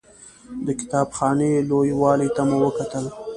د 0.65 0.67
کتاب 0.79 1.07
خانې 1.17 1.51
لوی 1.69 1.89
والي 2.01 2.29
ته 2.35 2.41
مو 2.47 2.57
وکتل. 2.63 3.05